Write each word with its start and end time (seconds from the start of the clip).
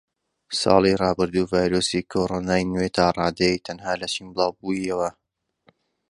ساڵی 0.59 0.93
ڕابردوو 1.01 1.47
ڤایرۆسی 1.51 1.99
کۆرۆنای 2.11 2.63
نوێ 2.71 2.89
تاڕادەیەک 2.97 3.61
تەنها 3.67 3.93
لە 4.01 4.07
چین 4.13 4.27
بڵاوبوویەوە 4.33 5.09